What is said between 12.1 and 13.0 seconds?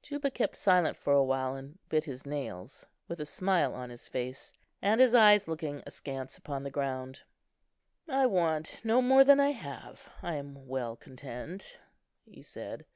he said.